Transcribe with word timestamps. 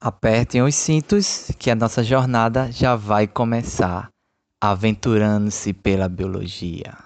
Apertem 0.00 0.62
os 0.62 0.74
cintos 0.74 1.50
que 1.58 1.70
a 1.70 1.74
nossa 1.74 2.04
jornada 2.04 2.70
já 2.70 2.94
vai 2.94 3.26
começar, 3.26 4.10
aventurando-se 4.62 5.72
pela 5.72 6.06
biologia. 6.06 7.05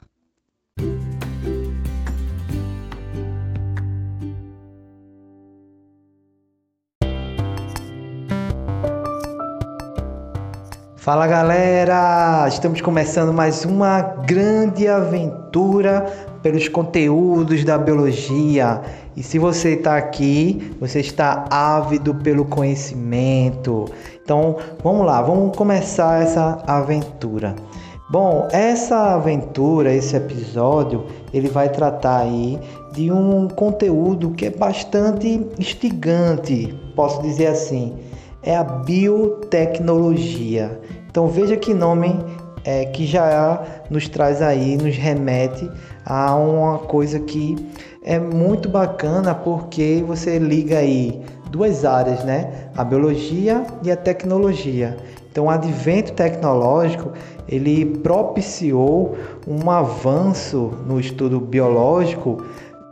Fala 11.00 11.26
galera! 11.26 12.46
Estamos 12.46 12.82
começando 12.82 13.32
mais 13.32 13.64
uma 13.64 14.02
grande 14.02 14.86
aventura 14.86 16.04
pelos 16.42 16.68
conteúdos 16.68 17.64
da 17.64 17.78
biologia. 17.78 18.82
E 19.16 19.22
se 19.22 19.38
você 19.38 19.76
está 19.76 19.96
aqui, 19.96 20.76
você 20.78 21.00
está 21.00 21.46
ávido 21.48 22.14
pelo 22.16 22.44
conhecimento. 22.44 23.86
Então 24.22 24.58
vamos 24.84 25.06
lá, 25.06 25.22
vamos 25.22 25.56
começar 25.56 26.22
essa 26.22 26.62
aventura. 26.66 27.56
Bom, 28.10 28.46
essa 28.52 29.14
aventura, 29.14 29.94
esse 29.94 30.14
episódio, 30.14 31.06
ele 31.32 31.48
vai 31.48 31.70
tratar 31.70 32.18
aí 32.18 32.60
de 32.92 33.10
um 33.10 33.48
conteúdo 33.48 34.32
que 34.32 34.44
é 34.44 34.50
bastante 34.50 35.48
instigante, 35.58 36.78
posso 36.94 37.22
dizer 37.22 37.46
assim 37.46 38.09
é 38.42 38.56
a 38.56 38.64
biotecnologia. 38.64 40.80
Então 41.08 41.28
veja 41.28 41.56
que 41.56 41.74
nome 41.74 42.18
é, 42.64 42.86
que 42.86 43.06
já 43.06 43.62
nos 43.88 44.08
traz 44.08 44.42
aí, 44.42 44.76
nos 44.76 44.96
remete 44.96 45.70
a 46.04 46.34
uma 46.34 46.78
coisa 46.78 47.20
que 47.20 47.56
é 48.02 48.18
muito 48.18 48.68
bacana 48.68 49.34
porque 49.34 50.02
você 50.06 50.38
liga 50.38 50.78
aí 50.78 51.20
duas 51.50 51.84
áreas, 51.84 52.24
né? 52.24 52.70
A 52.76 52.84
biologia 52.84 53.64
e 53.82 53.90
a 53.90 53.96
tecnologia. 53.96 54.96
Então, 55.30 55.46
o 55.46 55.50
advento 55.50 56.12
tecnológico 56.12 57.12
ele 57.48 57.98
propiciou 57.98 59.16
um 59.46 59.70
avanço 59.70 60.72
no 60.86 60.98
estudo 60.98 61.40
biológico 61.40 62.44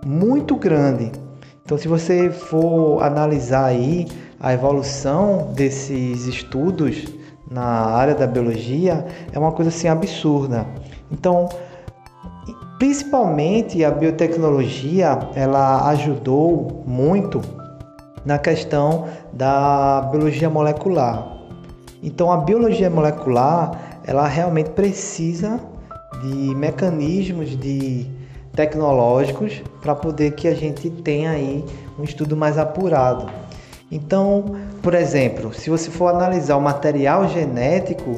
muito 0.04 0.54
grande. 0.54 1.10
Então, 1.68 1.76
se 1.76 1.86
você 1.86 2.30
for 2.30 3.02
analisar 3.02 3.66
aí 3.66 4.08
a 4.40 4.54
evolução 4.54 5.52
desses 5.52 6.24
estudos 6.24 7.04
na 7.50 7.62
área 7.62 8.14
da 8.14 8.26
biologia 8.26 9.04
é 9.30 9.38
uma 9.38 9.52
coisa 9.52 9.68
assim 9.68 9.86
absurda. 9.86 10.64
Então, 11.12 11.46
principalmente 12.78 13.84
a 13.84 13.90
biotecnologia, 13.90 15.18
ela 15.34 15.86
ajudou 15.90 16.84
muito 16.86 17.42
na 18.24 18.38
questão 18.38 19.04
da 19.30 20.08
biologia 20.10 20.48
molecular. 20.48 21.36
Então, 22.02 22.32
a 22.32 22.38
biologia 22.38 22.88
molecular, 22.88 24.00
ela 24.06 24.26
realmente 24.26 24.70
precisa 24.70 25.60
de 26.22 26.54
mecanismos 26.54 27.50
de 27.58 28.06
tecnológicos 28.58 29.62
para 29.80 29.94
poder 29.94 30.32
que 30.32 30.48
a 30.48 30.54
gente 30.54 30.90
tenha 30.90 31.30
aí 31.30 31.64
um 31.96 32.02
estudo 32.02 32.36
mais 32.36 32.58
apurado. 32.58 33.30
Então, 33.88 34.56
por 34.82 34.94
exemplo, 34.94 35.54
se 35.54 35.70
você 35.70 35.88
for 35.92 36.08
analisar 36.08 36.56
o 36.56 36.60
material 36.60 37.28
genético, 37.28 38.16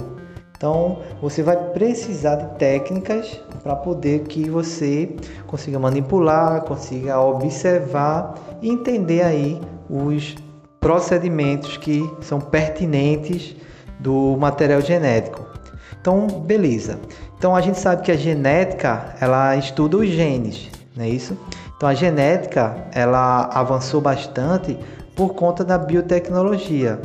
então 0.57 1.01
você 1.21 1.43
vai 1.43 1.59
precisar 1.73 2.37
de 2.37 2.59
técnicas 2.59 3.39
para 3.63 3.77
poder 3.77 4.21
que 4.21 4.49
você 4.49 5.15
consiga 5.47 5.79
manipular, 5.79 6.63
consiga 6.63 7.21
observar 7.21 8.35
e 8.63 8.71
entender 8.71 9.21
aí 9.21 9.61
os 9.91 10.37
procedimentos 10.81 11.77
que 11.77 12.03
são 12.23 12.41
pertinentes 12.41 13.55
do 13.99 14.39
material 14.39 14.81
genético. 14.81 15.60
Então, 16.01 16.27
beleza. 16.27 16.99
Então 17.39 17.55
a 17.55 17.61
gente 17.61 17.79
sabe 17.79 18.03
que 18.03 18.11
a 18.11 18.17
genética, 18.17 19.15
ela 19.21 19.57
estuda 19.57 19.99
os 19.99 20.09
genes, 20.09 20.69
não 20.97 21.05
é 21.05 21.09
isso? 21.09 21.37
Então 21.77 21.89
a 21.89 21.95
genética, 21.95 22.77
ela 22.93 23.45
avançou 23.53 24.01
bastante 24.01 24.79
por 25.15 25.35
conta 25.35 25.65
da 25.65 25.79
biotecnologia. 25.79 27.01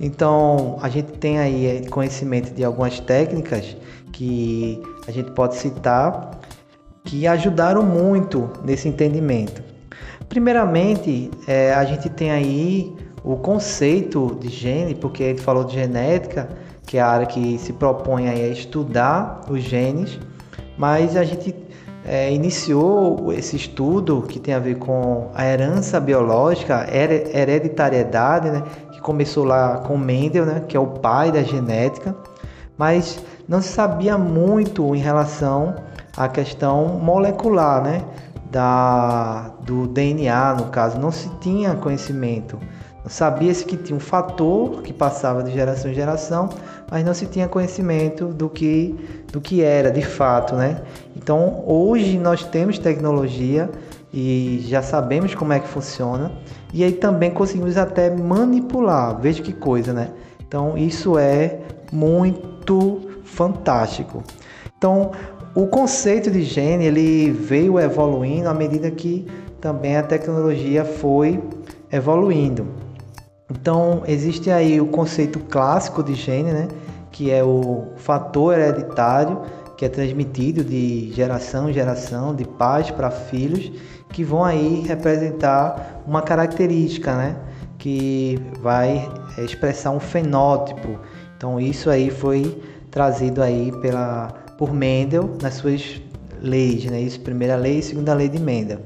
Então, 0.00 0.76
a 0.82 0.88
gente 0.88 1.12
tem 1.12 1.38
aí 1.38 1.66
eh, 1.66 1.88
conhecimento 1.88 2.52
de 2.52 2.64
algumas 2.64 2.98
técnicas 3.00 3.76
que 4.12 4.82
a 5.06 5.12
gente 5.12 5.30
pode 5.30 5.54
citar 5.56 6.32
que 7.04 7.26
ajudaram 7.26 7.82
muito 7.82 8.50
nesse 8.64 8.88
entendimento. 8.88 9.62
Primeiramente, 10.28 11.30
é, 11.46 11.72
a 11.74 11.84
gente 11.84 12.08
tem 12.08 12.30
aí 12.30 12.94
o 13.22 13.36
conceito 13.36 14.36
de 14.40 14.48
gene, 14.48 14.94
porque 14.94 15.22
ele 15.22 15.38
falou 15.38 15.64
de 15.64 15.74
genética, 15.74 16.48
que 16.94 16.98
é 16.98 17.00
a 17.00 17.08
área 17.08 17.26
que 17.26 17.58
se 17.58 17.72
propõe 17.72 18.28
a 18.28 18.34
estudar 18.36 19.40
os 19.50 19.60
genes, 19.64 20.20
mas 20.78 21.16
a 21.16 21.24
gente 21.24 21.52
é, 22.04 22.32
iniciou 22.32 23.32
esse 23.32 23.56
estudo 23.56 24.22
que 24.22 24.38
tem 24.38 24.54
a 24.54 24.60
ver 24.60 24.76
com 24.76 25.28
a 25.34 25.44
herança 25.44 25.98
biológica, 25.98 26.86
hereditariedade, 26.88 28.48
né, 28.48 28.62
que 28.92 29.00
começou 29.00 29.42
lá 29.44 29.78
com 29.78 29.98
Mendel, 29.98 30.46
né, 30.46 30.62
que 30.68 30.76
é 30.76 30.78
o 30.78 30.86
pai 30.86 31.32
da 31.32 31.42
genética, 31.42 32.14
mas 32.78 33.18
não 33.48 33.60
se 33.60 33.70
sabia 33.70 34.16
muito 34.16 34.94
em 34.94 35.00
relação 35.00 35.74
à 36.16 36.28
questão 36.28 37.00
molecular, 37.02 37.82
né, 37.82 38.04
da, 38.52 39.50
do 39.62 39.88
DNA, 39.88 40.54
no 40.54 40.66
caso, 40.66 40.96
não 41.00 41.10
se 41.10 41.28
tinha 41.40 41.74
conhecimento. 41.74 42.56
Sabia-se 43.06 43.66
que 43.66 43.76
tinha 43.76 43.96
um 43.96 44.00
fator 44.00 44.80
que 44.82 44.92
passava 44.92 45.42
de 45.42 45.52
geração 45.52 45.90
em 45.90 45.94
geração, 45.94 46.48
mas 46.90 47.04
não 47.04 47.12
se 47.12 47.26
tinha 47.26 47.46
conhecimento 47.46 48.28
do 48.28 48.48
que, 48.48 48.94
do 49.30 49.42
que 49.42 49.62
era 49.62 49.90
de 49.90 50.00
fato, 50.00 50.54
né? 50.54 50.80
Então, 51.14 51.62
hoje 51.66 52.18
nós 52.18 52.44
temos 52.44 52.78
tecnologia 52.78 53.70
e 54.12 54.64
já 54.66 54.80
sabemos 54.80 55.34
como 55.34 55.52
é 55.52 55.60
que 55.60 55.68
funciona, 55.68 56.32
e 56.72 56.82
aí 56.82 56.92
também 56.92 57.30
conseguimos 57.30 57.76
até 57.76 58.08
manipular. 58.08 59.20
Veja 59.20 59.42
que 59.42 59.52
coisa, 59.52 59.92
né? 59.92 60.08
Então, 60.46 60.78
isso 60.78 61.18
é 61.18 61.58
muito 61.92 63.00
fantástico. 63.24 64.22
Então, 64.78 65.10
o 65.54 65.66
conceito 65.66 66.30
de 66.30 66.42
gene 66.42 66.86
ele 66.86 67.30
veio 67.30 67.78
evoluindo 67.78 68.48
à 68.48 68.54
medida 68.54 68.90
que 68.90 69.26
também 69.60 69.96
a 69.96 70.02
tecnologia 70.02 70.84
foi 70.84 71.42
evoluindo. 71.92 72.83
Então, 73.50 74.02
existe 74.06 74.50
aí 74.50 74.80
o 74.80 74.86
conceito 74.86 75.38
clássico 75.38 76.02
de 76.02 76.14
gene, 76.14 76.52
né? 76.52 76.68
que 77.10 77.30
é 77.30 77.44
o 77.44 77.92
fator 77.96 78.58
hereditário 78.58 79.42
que 79.76 79.84
é 79.84 79.88
transmitido 79.88 80.62
de 80.62 81.12
geração 81.12 81.68
em 81.68 81.72
geração, 81.72 82.34
de 82.34 82.44
pais 82.44 82.90
para 82.90 83.10
filhos, 83.10 83.72
que 84.10 84.22
vão 84.22 84.44
aí 84.44 84.84
representar 84.86 86.02
uma 86.06 86.22
característica, 86.22 87.14
né? 87.14 87.36
que 87.76 88.40
vai 88.60 89.08
expressar 89.38 89.90
um 89.90 90.00
fenótipo. 90.00 90.98
Então, 91.36 91.60
isso 91.60 91.90
aí 91.90 92.10
foi 92.10 92.62
trazido 92.90 93.42
aí 93.42 93.72
pela, 93.82 94.28
por 94.56 94.72
Mendel 94.72 95.36
nas 95.42 95.54
suas 95.54 96.00
leis, 96.40 96.84
né? 96.84 97.00
Isso, 97.00 97.20
primeira 97.20 97.56
lei 97.56 97.80
e 97.80 97.82
segunda 97.82 98.14
lei 98.14 98.28
de 98.28 98.38
Mendel. 98.38 98.78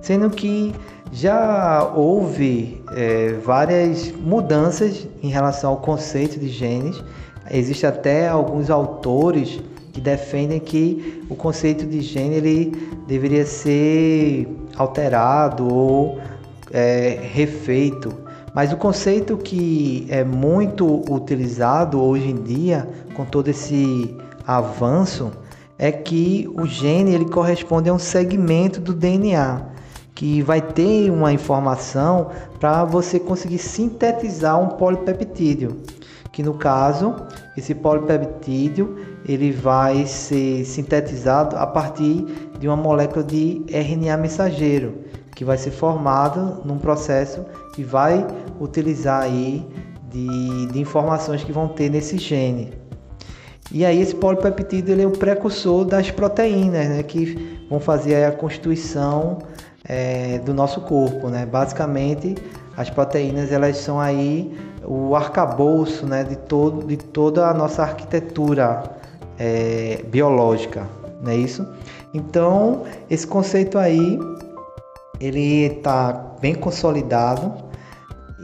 Sendo 0.00 0.30
que 0.30 0.74
já 1.12 1.92
houve 1.94 2.82
é, 2.96 3.34
várias 3.44 4.10
mudanças 4.10 5.06
em 5.22 5.28
relação 5.28 5.72
ao 5.72 5.76
conceito 5.76 6.40
de 6.40 6.48
genes. 6.48 7.04
Existem 7.50 7.88
até 7.88 8.28
alguns 8.28 8.70
autores 8.70 9.60
que 9.92 10.00
defendem 10.00 10.58
que 10.58 11.22
o 11.28 11.36
conceito 11.36 11.84
de 11.84 12.00
gene 12.00 12.36
ele 12.36 12.88
deveria 13.06 13.44
ser 13.44 14.48
alterado 14.74 15.68
ou 15.68 16.18
é, 16.72 17.18
refeito. 17.20 18.10
Mas 18.54 18.72
o 18.72 18.76
conceito 18.78 19.36
que 19.36 20.06
é 20.08 20.24
muito 20.24 21.02
utilizado 21.12 22.02
hoje 22.02 22.30
em 22.30 22.42
dia, 22.42 22.88
com 23.14 23.26
todo 23.26 23.48
esse 23.48 24.16
avanço, 24.46 25.30
é 25.78 25.92
que 25.92 26.48
o 26.54 26.66
gene 26.66 27.14
ele 27.14 27.26
corresponde 27.26 27.90
a 27.90 27.92
um 27.92 27.98
segmento 27.98 28.80
do 28.80 28.94
DNA 28.94 29.71
que 30.14 30.42
vai 30.42 30.60
ter 30.60 31.10
uma 31.10 31.32
informação 31.32 32.30
para 32.60 32.84
você 32.84 33.18
conseguir 33.18 33.58
sintetizar 33.58 34.60
um 34.60 34.68
polipeptídeo, 34.68 35.78
que 36.30 36.42
no 36.42 36.54
caso, 36.54 37.14
esse 37.56 37.74
polipeptídeo 37.74 38.96
ele 39.26 39.52
vai 39.52 40.06
ser 40.06 40.64
sintetizado 40.64 41.56
a 41.56 41.66
partir 41.66 42.24
de 42.58 42.66
uma 42.68 42.76
molécula 42.76 43.24
de 43.24 43.64
RNA 43.68 44.16
mensageiro, 44.16 44.94
que 45.34 45.44
vai 45.44 45.56
ser 45.56 45.70
formado 45.70 46.62
num 46.64 46.78
processo 46.78 47.44
que 47.74 47.82
vai 47.82 48.26
utilizar 48.60 49.22
aí 49.22 49.66
de, 50.10 50.66
de 50.66 50.80
informações 50.80 51.42
que 51.42 51.52
vão 51.52 51.68
ter 51.68 51.90
nesse 51.90 52.18
gene. 52.18 52.72
E 53.70 53.86
aí 53.86 54.02
esse 54.02 54.14
polipeptídeo 54.14 54.92
ele 54.92 55.02
é 55.02 55.06
o 55.06 55.12
precursor 55.12 55.84
das 55.86 56.10
proteínas, 56.10 56.88
né, 56.88 57.02
que 57.02 57.64
vão 57.70 57.80
fazer 57.80 58.24
a 58.24 58.32
constituição 58.32 59.38
é, 59.88 60.38
do 60.38 60.54
nosso 60.54 60.80
corpo. 60.82 61.28
Né? 61.28 61.46
Basicamente, 61.46 62.34
as 62.76 62.90
proteínas 62.90 63.52
elas 63.52 63.76
são 63.76 64.00
aí 64.00 64.56
o 64.84 65.14
arcabouço 65.14 66.06
né, 66.06 66.24
de, 66.24 66.36
todo, 66.36 66.86
de 66.86 66.96
toda 66.96 67.48
a 67.48 67.54
nossa 67.54 67.82
arquitetura 67.82 68.82
é, 69.38 70.02
biológica, 70.08 70.86
não 71.22 71.32
é 71.32 71.36
isso? 71.36 71.66
Então, 72.14 72.82
esse 73.08 73.26
conceito 73.26 73.78
aí, 73.78 74.18
ele 75.20 75.66
está 75.66 76.12
bem 76.40 76.54
consolidado 76.54 77.52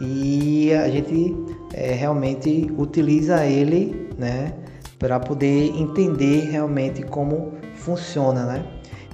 e 0.00 0.72
a 0.72 0.88
gente 0.88 1.36
é, 1.74 1.92
realmente 1.92 2.72
utiliza 2.78 3.44
ele, 3.44 4.10
né, 4.16 4.54
para 4.98 5.18
poder 5.18 5.72
entender 5.76 6.50
realmente 6.50 7.02
como 7.02 7.52
funciona, 7.74 8.44
né? 8.44 8.64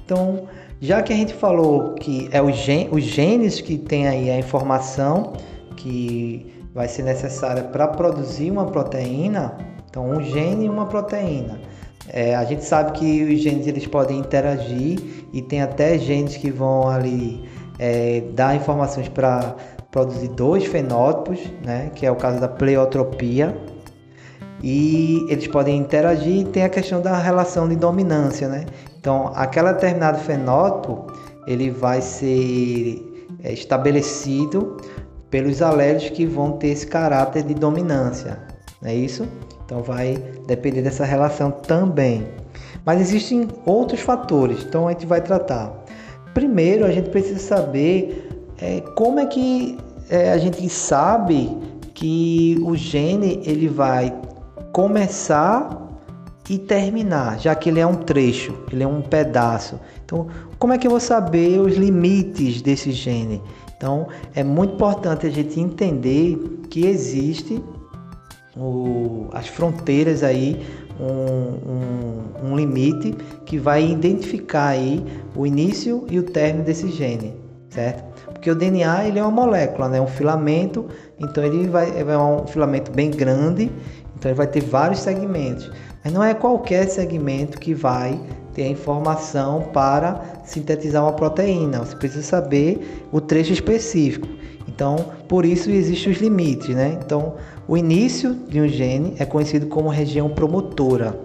Então, 0.05 0.45
já 0.81 1.03
que 1.03 1.12
a 1.12 1.17
gente 1.17 1.33
falou 1.33 1.95
que 1.95 2.29
é 2.31 2.43
os, 2.43 2.56
gen 2.56 2.89
os 2.93 3.03
genes 3.03 3.61
que 3.61 3.79
tem 3.79 4.06
aí 4.06 4.31
a 4.31 4.39
informação 4.39 5.33
que 5.77 6.55
vai 6.75 6.89
ser 6.89 7.05
necessária 7.05 7.62
para 7.62 7.89
produzir 7.89 8.51
uma 8.51 8.67
proteína, 8.67 9.56
então 9.89 10.11
um 10.11 10.23
gene 10.23 10.67
e 10.67 10.69
uma 10.69 10.87
proteína. 10.87 11.61
É, 12.09 12.35
a 12.35 12.45
gente 12.45 12.65
sabe 12.65 12.93
que 12.93 13.25
os 13.25 13.41
genes 13.41 13.67
eles 13.67 13.87
podem 13.87 14.19
interagir 14.19 14.99
e 15.33 15.41
tem 15.41 15.62
até 15.62 15.99
genes 15.99 16.37
que 16.37 16.50
vão 16.50 16.89
ali 16.89 17.43
é, 17.79 18.23
dar 18.35 18.55
informações 18.55 19.09
para 19.09 19.55
produzir 19.91 20.29
dois 20.29 20.65
fenótipos, 20.67 21.41
né, 21.65 21.91
que 21.95 22.05
é 22.05 22.11
o 22.11 22.17
caso 22.17 22.41
da 22.41 22.49
pleiotropia. 22.49 23.57
E 24.62 25.25
eles 25.29 25.47
podem 25.47 25.77
interagir 25.77 26.41
e 26.41 26.45
tem 26.45 26.65
a 26.65 26.69
questão 26.69 27.00
da 27.00 27.19
relação 27.19 27.69
de 27.69 27.77
dominância, 27.77 28.49
né? 28.49 28.65
Então, 29.05 29.33
aquele 29.35 29.71
determinado 29.75 30.19
fenótipo 30.21 31.12
ele 31.47 31.69
vai 31.69 32.01
ser 32.01 33.27
é, 33.43 33.53
estabelecido 33.53 34.79
pelos 35.29 35.61
alélos 35.61 36.09
que 36.09 36.25
vão 36.25 36.53
ter 36.53 36.69
esse 36.69 36.87
caráter 36.87 37.43
de 37.43 37.53
dominância, 37.53 38.39
não 38.81 38.89
é 38.89 38.95
isso? 38.95 39.29
Então 39.62 39.83
vai 39.83 40.17
depender 40.47 40.81
dessa 40.81 41.05
relação 41.05 41.51
também. 41.51 42.27
Mas 42.83 42.99
existem 42.99 43.47
outros 43.67 44.01
fatores, 44.01 44.65
então 44.65 44.89
a 44.89 44.93
gente 44.93 45.05
vai 45.05 45.21
tratar. 45.21 45.85
Primeiro, 46.33 46.87
a 46.87 46.91
gente 46.91 47.11
precisa 47.11 47.41
saber 47.41 48.27
é, 48.59 48.81
como 48.97 49.21
é 49.21 49.27
que 49.27 49.77
é, 50.09 50.33
a 50.33 50.39
gente 50.39 50.67
sabe 50.71 51.55
que 51.93 52.59
o 52.65 52.75
gene 52.75 53.43
ele 53.45 53.69
vai 53.69 54.19
começar 54.73 55.84
e 56.49 56.58
terminar, 56.58 57.38
já 57.38 57.55
que 57.55 57.70
ele 57.70 57.81
é 57.81 57.87
um 57.87 57.94
trecho, 57.94 58.55
ele 58.70 58.82
é 58.82 58.87
um 58.87 59.00
pedaço. 59.00 59.81
Então, 60.05 60.26
como 60.58 60.73
é 60.73 60.79
que 60.79 60.87
eu 60.87 60.91
vou 60.91 61.00
saber 61.00 61.58
os 61.58 61.76
limites 61.76 62.61
desse 62.61 62.93
gene? 62.93 63.43
Então, 63.76 64.08
é 64.35 64.44
muito 64.44 64.75
importante 64.75 65.26
a 65.26 65.31
gente 65.31 65.58
entender 65.58 66.38
que 66.69 66.87
existe 66.87 67.62
o, 68.56 69.29
as 69.32 69.49
fronteiras 69.49 70.23
aí, 70.23 70.64
um, 71.00 72.47
um, 72.47 72.50
um, 72.50 72.56
limite 72.56 73.12
que 73.44 73.58
vai 73.58 73.85
identificar 73.85 74.69
aí 74.69 75.05
o 75.35 75.44
início 75.47 76.06
e 76.08 76.19
o 76.19 76.23
término 76.23 76.64
desse 76.64 76.88
gene, 76.88 77.35
certo? 77.69 78.05
Porque 78.32 78.49
o 78.49 78.55
DNA 78.55 79.08
ele 79.08 79.19
é 79.19 79.23
uma 79.23 79.31
molécula, 79.31 79.88
né? 79.88 80.00
um 80.00 80.06
filamento, 80.06 80.87
então 81.19 81.43
ele 81.43 81.67
vai 81.67 81.99
é 81.99 82.19
um 82.19 82.47
filamento 82.47 82.93
bem 82.93 83.11
grande, 83.11 83.73
então 84.17 84.31
ele 84.31 84.37
vai 84.37 84.47
ter 84.47 84.61
vários 84.61 85.00
segmentos. 85.00 85.70
Mas 86.05 86.12
não 86.12 86.23
é 86.23 86.35
qualquer 86.35 86.87
segmento 86.87 87.59
que 87.59 87.73
vai 87.73 88.21
ter 88.53 88.65
a 88.65 88.69
informação 88.69 89.62
para 89.73 90.21
sintetizar 90.45 91.03
uma 91.03 91.15
proteína. 91.15 91.79
Você 91.79 91.97
precisa 91.97 92.23
saber 92.23 93.06
o 93.11 93.23
trecho 93.23 93.55
específico. 93.55 94.29
Então, 94.69 94.97
por 95.29 95.47
isso 95.47 95.71
existem 95.71 96.12
os 96.12 96.19
limites, 96.19 96.75
né? 96.75 96.99
Então, 97.05 97.35
o 97.67 97.77
início 97.77 98.35
de 98.35 98.61
um 98.61 98.69
gene 98.69 99.15
é 99.19 99.25
conhecido 99.25 99.67
como 99.67 99.89
região 99.89 100.29
promotora. 100.29 101.19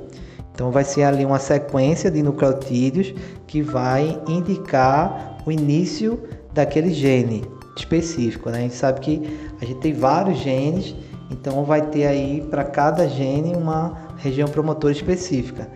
Então, 0.54 0.72
vai 0.72 0.84
ser 0.84 1.04
ali 1.04 1.26
uma 1.26 1.40
sequência 1.40 2.10
de 2.10 2.24
nucleotídeos 2.24 3.14
que 3.48 3.62
vai 3.62 4.20
indicar 4.28 5.38
o 5.46 5.52
início 5.52 6.22
daquele 6.54 6.94
gene 6.94 7.44
específico, 7.76 8.50
né? 8.50 8.60
A 8.60 8.62
gente 8.62 8.76
sabe 8.76 9.00
que 9.00 9.40
a 9.62 9.66
gente 9.66 9.80
tem 9.80 9.94
vários 9.94 10.38
genes, 10.40 10.96
então 11.32 11.64
vai 11.64 11.82
ter 11.82 12.06
aí 12.06 12.46
para 12.50 12.64
cada 12.64 13.08
gene 13.08 13.56
uma 13.56 14.09
região 14.20 14.48
promotora 14.48 14.94
específica. 14.94 15.68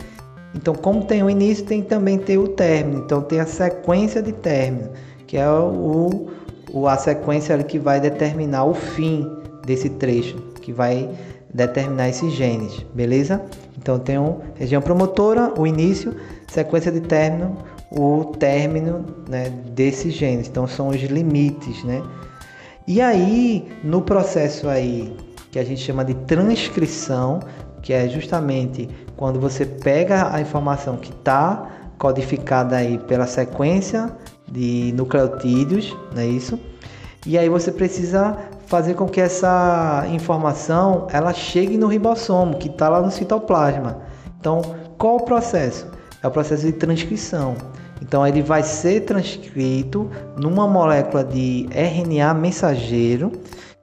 Então, 0.56 0.75
como 0.75 1.06
tem 1.06 1.24
o 1.24 1.30
início, 1.30 1.66
tem 1.66 1.81
também 1.81 2.18
ter 2.18 2.38
o 2.38 2.48
término. 2.48 3.04
Então, 3.04 3.22
tem 3.22 3.40
a 3.40 3.45
sequência 3.45 4.22
de 4.22 4.31
término, 4.31 4.92
que 5.25 5.36
é 5.38 5.50
o, 5.50 6.28
o, 6.72 6.88
a 6.88 6.95
sequência 6.98 7.57
que 7.63 7.80
vai 7.80 8.00
determinar 8.00 8.66
o 8.66 8.74
fim 8.74 9.28
desse 9.66 9.90
trecho, 9.90 10.36
que 10.62 10.72
vai 10.72 11.10
determinar 11.51 12.10
esses 12.10 12.34
genes, 12.34 12.86
beleza? 12.94 13.42
Então, 13.78 13.98
tem 13.98 14.18
a 14.18 14.36
região 14.56 14.81
promotora, 14.81 15.54
o 15.57 15.66
início, 15.66 16.16
sequência 16.48 16.92
de 16.92 17.01
término, 17.01 17.57
o 17.92 18.25
término 18.38 19.06
né, 19.28 19.50
desses 19.72 20.13
genes. 20.13 20.48
Então, 20.48 20.68
são 20.68 20.89
os 20.89 21.01
limites, 21.01 21.84
né? 21.84 22.04
E 22.88 23.01
aí, 23.01 23.72
no 23.84 24.01
processo 24.01 24.68
aí 24.68 25.16
que 25.54 25.60
a 25.60 25.63
gente 25.63 25.81
chama 25.81 26.04
de 26.04 26.16
transcrição, 26.16 27.39
que 27.84 27.94
é 27.94 28.08
justamente 28.08 28.90
quando 29.16 29.40
você 29.40 29.66
pega 29.66 30.34
a 30.34 30.42
informação 30.42 30.96
que 30.98 31.12
está 31.12 31.68
codificada 32.00 32.78
aí 32.78 32.98
pela 32.98 33.28
sequência 33.28 34.12
de 34.50 34.92
nucleotídeos, 34.96 35.96
não 36.16 36.22
é 36.22 36.26
isso? 36.26 36.60
E 37.26 37.38
aí 37.38 37.48
você 37.48 37.72
precisa 37.72 38.38
fazer 38.66 38.96
com 38.96 39.08
que 39.08 39.22
essa 39.22 40.06
informação 40.12 41.08
ela 41.12 41.34
chegue 41.34 41.78
no 41.78 41.88
ribossomo, 41.88 42.58
que 42.58 42.70
está 42.70 42.90
lá 42.90 43.02
no 43.02 43.12
citoplasma. 43.12 44.00
Então, 44.40 44.62
qual 44.98 45.18
o 45.18 45.26
processo? 45.26 45.88
É 46.22 46.28
o 46.28 46.32
processo 46.32 46.66
de 46.66 46.74
transcrição. 46.74 47.56
Então, 48.02 48.26
ele 48.26 48.42
vai 48.42 48.64
ser 48.64 49.02
transcrito 49.02 50.10
numa 50.38 50.68
molécula 50.68 51.24
de 51.24 51.70
RNA 51.72 52.34
mensageiro, 52.34 53.32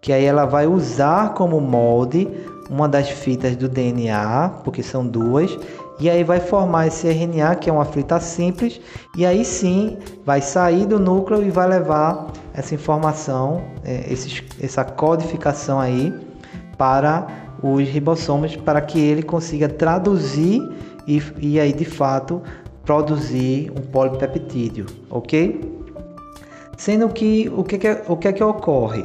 que 0.01 0.13
aí 0.13 0.25
ela 0.25 0.45
vai 0.45 0.67
usar 0.67 1.35
como 1.35 1.61
molde 1.61 2.29
uma 2.71 2.89
das 2.89 3.11
fitas 3.11 3.57
do 3.57 3.69
DNA, 3.69 4.61
porque 4.65 4.83
são 4.83 5.05
duas, 5.07 5.59
e 5.99 6.09
aí 6.09 6.25
vai 6.25 6.41
formar 6.41 6.87
esse 6.87 7.09
RNA, 7.09 7.57
que 7.57 7.69
é 7.69 7.73
uma 7.73 7.85
fita 7.85 8.19
simples, 8.21 8.81
e 9.17 9.27
aí 9.27 9.45
sim 9.45 9.99
vai 10.25 10.41
sair 10.41 10.87
do 10.87 10.99
núcleo 10.99 11.43
e 11.43 11.51
vai 11.51 11.69
levar 11.69 12.29
essa 12.55 12.75
informação, 12.75 13.63
é, 13.85 14.11
essa 14.63 14.85
codificação 14.85 15.79
aí 15.79 16.15
para 16.79 17.27
os 17.63 17.87
ribossomos, 17.89 18.57
para 18.57 18.81
que 18.81 18.99
ele 18.99 19.23
consiga 19.23 19.69
traduzir 19.69 20.63
e, 21.07 21.23
e 21.39 21.61
aí 21.61 21.73
de 21.73 21.85
fato 21.85 22.41
produzir 22.85 23.71
um 23.71 23.83
polipeptídeo, 23.83 24.87
ok? 25.11 25.61
Sendo 26.79 27.11
que 27.11 27.53
o 27.55 27.63
que, 27.63 27.77
que, 27.77 27.99
o 28.09 28.17
que 28.17 28.29
é 28.29 28.33
que 28.33 28.43
ocorre? 28.43 29.05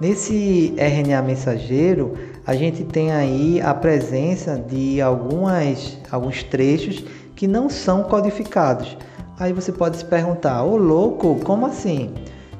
Nesse 0.00 0.74
RNA 0.78 1.20
mensageiro, 1.22 2.14
a 2.46 2.54
gente 2.54 2.84
tem 2.84 3.10
aí 3.10 3.60
a 3.60 3.72
presença 3.72 4.56
de 4.56 5.00
algumas, 5.00 5.96
alguns 6.10 6.42
trechos 6.42 7.04
que 7.34 7.46
não 7.46 7.70
são 7.70 8.02
codificados. 8.04 8.96
Aí 9.38 9.52
você 9.52 9.72
pode 9.72 9.96
se 9.96 10.04
perguntar, 10.04 10.62
ô 10.62 10.76
louco, 10.76 11.40
como 11.44 11.66
assim? 11.66 12.12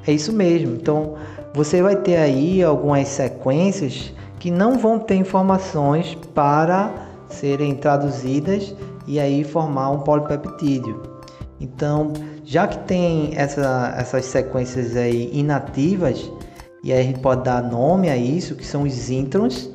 É 0.06 0.12
isso 0.12 0.32
mesmo. 0.32 0.74
Então 0.74 1.14
você 1.52 1.82
vai 1.82 1.96
ter 1.96 2.16
aí 2.16 2.62
algumas 2.62 3.08
sequências 3.08 4.12
que 4.40 4.50
não 4.50 4.78
vão 4.78 4.98
ter 4.98 5.16
informações 5.16 6.16
para 6.34 6.92
serem 7.28 7.74
traduzidas 7.74 8.74
e 9.06 9.20
aí 9.20 9.44
formar 9.44 9.90
um 9.90 10.00
polipeptídeo. 10.00 11.02
Então, 11.60 12.12
já 12.44 12.66
que 12.66 12.78
tem 12.80 13.32
essa, 13.36 13.94
essas 13.96 14.24
sequências 14.26 14.96
aí 14.96 15.30
inativas, 15.32 16.30
e 16.84 16.92
aí 16.92 17.00
a 17.00 17.02
gente 17.02 17.18
pode 17.18 17.42
dar 17.42 17.62
nome 17.62 18.10
a 18.10 18.16
isso, 18.16 18.54
que 18.54 18.64
são 18.64 18.82
os 18.82 19.10
introns, 19.10 19.70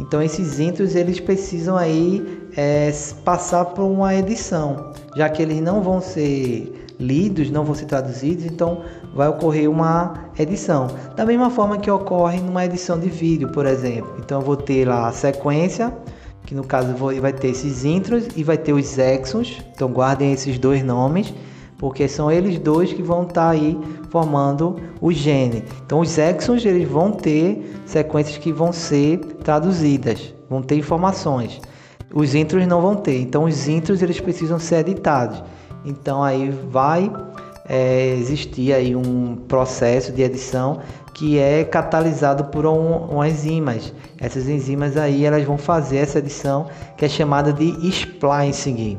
então 0.00 0.22
esses 0.22 0.58
intros 0.58 0.96
eles 0.96 1.20
precisam 1.20 1.76
aí 1.76 2.48
é, 2.56 2.90
passar 3.24 3.66
por 3.66 3.84
uma 3.84 4.14
edição, 4.14 4.92
já 5.14 5.28
que 5.28 5.42
eles 5.42 5.60
não 5.60 5.82
vão 5.82 6.00
ser 6.00 6.86
lidos, 6.98 7.50
não 7.50 7.64
vão 7.64 7.74
ser 7.74 7.84
traduzidos, 7.84 8.46
então 8.46 8.82
vai 9.14 9.28
ocorrer 9.28 9.70
uma 9.70 10.14
edição. 10.38 10.88
Da 11.14 11.26
mesma 11.26 11.50
forma 11.50 11.78
que 11.78 11.90
ocorre 11.90 12.40
numa 12.40 12.64
edição 12.64 12.98
de 12.98 13.08
vídeo, 13.08 13.50
por 13.52 13.66
exemplo. 13.66 14.14
Então 14.18 14.40
eu 14.40 14.46
vou 14.46 14.56
ter 14.56 14.88
lá 14.88 15.08
a 15.08 15.12
sequência, 15.12 15.92
que 16.46 16.54
no 16.54 16.64
caso 16.64 16.94
vai 17.20 17.32
ter 17.32 17.48
esses 17.48 17.84
intros 17.84 18.26
e 18.34 18.42
vai 18.42 18.56
ter 18.56 18.72
os 18.72 18.98
exons. 18.98 19.62
Então 19.74 19.88
guardem 19.90 20.32
esses 20.32 20.58
dois 20.58 20.82
nomes 20.82 21.34
porque 21.82 22.06
são 22.06 22.30
eles 22.30 22.60
dois 22.60 22.92
que 22.92 23.02
vão 23.02 23.22
estar 23.22 23.46
tá 23.46 23.50
aí 23.50 23.76
formando 24.08 24.76
o 25.00 25.10
gene. 25.10 25.64
Então 25.84 25.98
os 25.98 26.16
exons 26.16 26.64
eles 26.64 26.88
vão 26.88 27.10
ter 27.10 27.74
sequências 27.84 28.38
que 28.38 28.52
vão 28.52 28.72
ser 28.72 29.18
traduzidas, 29.42 30.32
vão 30.48 30.62
ter 30.62 30.76
informações. 30.76 31.60
Os 32.14 32.36
intros 32.36 32.68
não 32.68 32.80
vão 32.80 32.94
ter. 32.94 33.20
Então 33.20 33.42
os 33.42 33.66
intros 33.66 34.00
eles 34.00 34.20
precisam 34.20 34.60
ser 34.60 34.76
editados. 34.76 35.42
Então 35.84 36.22
aí 36.22 36.50
vai 36.70 37.12
é, 37.68 38.14
existir 38.14 38.72
aí 38.72 38.94
um 38.94 39.34
processo 39.48 40.12
de 40.12 40.22
edição 40.22 40.78
que 41.12 41.36
é 41.36 41.64
catalisado 41.64 42.44
por 42.44 42.64
um, 42.64 43.16
um 43.16 43.24
enzimas. 43.24 43.92
Essas 44.20 44.48
enzimas 44.48 44.96
aí 44.96 45.24
elas 45.24 45.42
vão 45.42 45.58
fazer 45.58 45.96
essa 45.96 46.20
edição 46.20 46.68
que 46.96 47.04
é 47.04 47.08
chamada 47.08 47.52
de 47.52 47.64
splicing. 47.88 48.98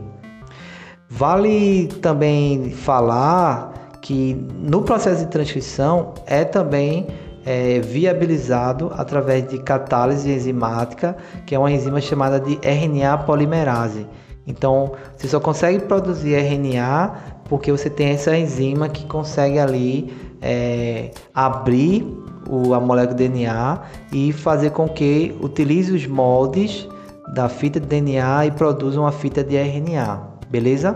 Vale 1.15 1.89
também 2.01 2.72
falar 2.72 4.00
que 4.01 4.34
no 4.60 4.82
processo 4.82 5.24
de 5.24 5.29
transcrição 5.29 6.15
é 6.25 6.43
também 6.43 7.05
é, 7.46 7.79
viabilizado 7.82 8.91
através 8.96 9.48
de 9.48 9.60
catálise 9.60 10.32
enzimática, 10.32 11.15
que 11.46 11.53
é 11.53 11.60
uma 11.60 11.72
enzima 11.72 12.01
chamada 12.01 12.39
de 12.39 12.60
RNA 12.63 13.20
polimerase. 13.20 14.08
Então, 14.48 14.93
você 15.15 15.27
só 15.27 15.39
consegue 15.39 15.82
produzir 15.82 16.34
RNA 16.34 17.13
porque 17.48 17.72
você 17.72 17.91
tem 17.91 18.08
essa 18.08 18.36
enzima 18.36 18.89
que 18.89 19.05
consegue 19.05 19.60
ali 19.60 20.12
é, 20.41 21.12
abrir 21.32 22.08
o, 22.50 22.74
a 22.74 22.79
molécula 22.79 23.15
de 23.15 23.29
DNA 23.29 23.82
e 24.12 24.34
fazer 24.34 24.72
com 24.72 24.89
que 24.89 25.38
utilize 25.39 25.93
os 25.93 26.08
moldes 26.08 26.89
da 27.36 27.48
fita 27.48 27.79
de 27.79 27.86
DNA 27.86 28.48
e 28.48 28.51
produza 28.51 29.00
uma 29.00 29.12
fita 29.12 29.43
de 29.43 29.55
RNA, 29.55 30.32
beleza? 30.53 30.95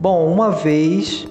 Bom, 0.00 0.32
uma 0.32 0.52
vez 0.52 1.26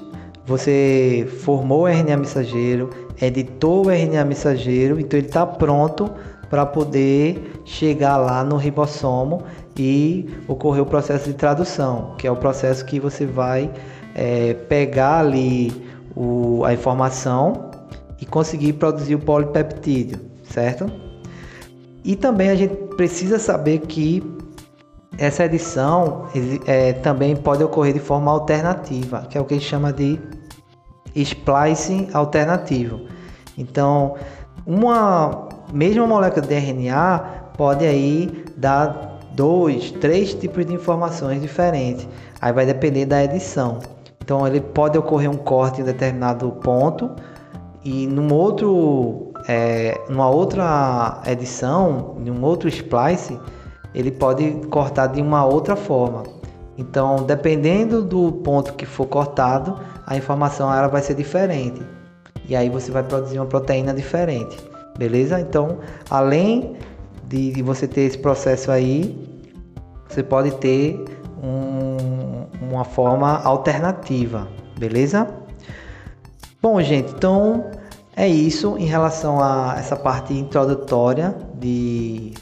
você 0.46 1.26
formou 1.40 1.84
o 1.84 1.88
RNA 1.88 2.18
mensageiro, 2.18 2.90
editou 3.22 3.86
o 3.86 3.90
RNA 3.90 4.26
mensageiro, 4.26 5.00
então 5.00 5.18
ele 5.18 5.28
está 5.28 5.46
pronto 5.46 6.12
para 6.50 6.66
poder 6.66 7.62
chegar 7.64 8.18
lá 8.18 8.44
no 8.44 8.58
ribossomo 8.58 9.44
e 9.80 10.30
ocorrer 10.50 10.84
o 10.84 10.86
processo 10.86 11.30
de 11.30 11.34
tradução, 11.34 12.14
que 12.18 12.28
é 12.28 12.32
o 12.32 12.36
processo 12.36 12.84
que 12.86 13.00
você 13.00 13.26
vai 13.26 13.72
é, 14.14 14.54
pegar 14.54 15.20
ali 15.20 15.72
o, 16.14 16.66
a 16.66 16.74
informação 16.74 17.72
e 18.20 18.26
conseguir 18.26 18.74
produzir 18.74 19.16
o 19.16 19.20
polipeptídeo, 19.20 20.20
certo? 20.44 20.92
E 22.04 22.18
também 22.18 22.50
a 22.50 22.56
gente 22.56 22.76
precisa 22.98 23.40
saber 23.40 23.80
que 23.80 24.22
essa 25.18 25.46
edição 25.46 26.28
é, 26.66 26.94
também 26.94 27.36
pode 27.36 27.64
ocorrer 27.64 27.94
de 27.94 28.00
forma 28.00 28.32
alternativa, 28.32 29.26
que 29.30 29.38
é 29.38 29.42
o 29.42 29.46
que 29.46 29.54
a 29.54 29.58
gente 29.58 29.70
chama 29.70 29.92
de 29.92 30.20
splicing 31.16 32.10
alternativo. 32.14 33.02
Então, 33.58 34.16
uma 34.66 35.50
mesma 35.74 36.08
molécula 36.08 36.46
de 36.46 36.56
RNA 36.56 37.52
pode 37.58 37.86
aí 37.86 38.44
dar 38.56 39.20
dois, 39.34 39.92
três 39.92 40.34
tipos 40.34 40.66
de 40.66 40.74
informações 40.74 41.42
diferentes. 41.42 42.08
Aí 42.42 42.52
vai 42.52 42.66
depender 42.66 43.06
da 43.06 43.24
edição. 43.24 43.80
Então 44.24 44.46
ele 44.46 44.62
pode 44.62 44.98
ocorrer 44.98 45.30
um 45.30 45.38
corte 45.38 45.82
em 45.82 45.84
determinado 45.84 46.50
ponto 46.64 47.12
e 47.84 48.08
num 48.08 48.34
outro, 48.34 49.32
é, 49.48 50.00
numa 50.10 50.30
outra 50.30 51.22
edição, 51.26 52.16
em 52.24 52.30
um 52.30 52.44
outro 52.44 52.70
splice, 52.70 53.38
ele 53.94 54.12
pode 54.12 54.52
cortar 54.70 55.08
de 55.08 55.22
uma 55.22 55.46
outra 55.46 55.76
forma. 55.76 56.24
Então, 56.78 57.18
dependendo 57.18 58.02
do 58.04 58.32
ponto 58.32 58.74
que 58.74 58.86
for 58.86 59.06
cortado, 59.06 59.78
a 60.06 60.16
informação 60.16 60.74
ela 60.74 60.88
vai 60.88 61.02
ser 61.02 61.16
diferente. 61.16 61.82
E 62.48 62.56
aí 62.56 62.70
você 62.70 62.92
vai 62.92 63.04
produzir 63.04 63.38
uma 63.40 63.46
proteína 63.46 63.94
diferente. 63.94 64.58
Beleza? 64.98 65.40
Então, 65.40 65.80
além 66.10 66.76
de, 67.28 67.52
de 67.52 67.62
você 67.62 67.88
ter 67.88 68.02
esse 68.02 68.18
processo 68.18 68.72
aí, 68.72 69.18
você 70.08 70.24
pode 70.24 70.52
ter 70.56 71.04
um, 71.42 72.46
uma 72.62 72.84
forma 72.84 73.42
alternativa. 73.44 74.48
Beleza? 74.78 75.28
Bom, 76.62 76.82
gente, 76.82 77.12
então 77.14 77.72
é 78.16 78.28
isso 78.28 78.78
em 78.78 78.86
relação 78.86 79.42
a 79.42 79.76
essa 79.78 79.96
parte 79.96 80.34
introdutória 80.34 81.36
de 81.60 82.34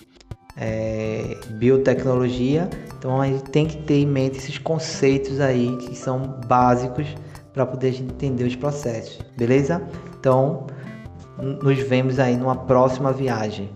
é, 0.59 1.37
biotecnologia. 1.51 2.69
Então 2.97 3.21
a 3.21 3.27
gente 3.27 3.43
tem 3.45 3.65
que 3.65 3.77
ter 3.77 4.01
em 4.01 4.05
mente 4.05 4.37
esses 4.37 4.57
conceitos 4.57 5.39
aí 5.39 5.75
que 5.77 5.95
são 5.95 6.39
básicos 6.47 7.07
para 7.53 7.65
poder 7.65 7.95
entender 7.99 8.43
os 8.43 8.55
processos, 8.55 9.19
beleza? 9.37 9.81
Então 10.19 10.67
nos 11.37 11.79
vemos 11.79 12.19
aí 12.19 12.35
numa 12.35 12.55
próxima 12.55 13.13
viagem. 13.13 13.69